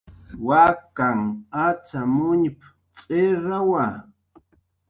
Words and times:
"Waknhan 0.47 1.19
acxamuñp"" 1.65 2.59
tz'irrawa" 2.95 3.85